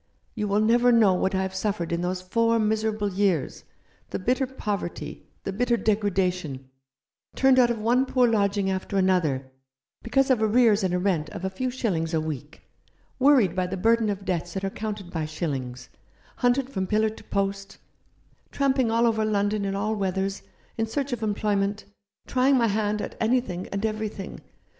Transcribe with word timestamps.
You 0.33 0.47
will 0.47 0.61
never 0.61 0.91
know 0.91 1.13
what 1.13 1.35
I 1.35 1.43
have 1.43 1.53
suffered 1.53 1.91
in 1.91 2.01
those 2.01 2.23
four 2.23 2.57
miserable 2.57 3.13
years; 3.13 3.65
the 4.09 4.17
bitter 4.17 4.47
poverty; 4.47 5.27
the 5.43 5.53
bitter 5.53 5.77
degradation; 5.77 6.71
turned 7.35 7.59
out 7.59 7.69
of 7.69 7.77
one 7.77 8.07
poor 8.07 8.27
lodging 8.27 8.67
after 8.71 8.97
another, 8.97 9.51
because 10.01 10.31
of 10.31 10.41
arrears 10.41 10.83
in 10.83 10.91
a 10.91 10.97
rent 10.97 11.29
of 11.29 11.45
a 11.45 11.51
few 11.51 11.69
shillings 11.69 12.15
a 12.15 12.19
week; 12.19 12.63
worried 13.19 13.55
by 13.55 13.67
the 13.67 13.77
burden 13.77 14.09
of 14.09 14.25
debts 14.25 14.55
that 14.55 14.63
are 14.63 14.71
counted 14.71 15.11
by 15.11 15.25
shillings; 15.25 15.89
hunted 16.37 16.67
from 16.71 16.87
pillar 16.87 17.11
to 17.11 17.23
post; 17.25 17.77
tramping 18.49 18.89
all 18.89 19.05
over 19.05 19.23
London 19.23 19.65
in 19.65 19.75
all 19.75 19.95
weathers, 19.95 20.41
in 20.79 20.87
search 20.87 21.13
of 21.13 21.21
employment; 21.21 21.85
trying 22.25 22.57
my 22.57 22.65
hand 22.65 23.03
at 23.03 23.15
anything 23.21 23.67
and 23.67 23.85
everything. 23.85 24.39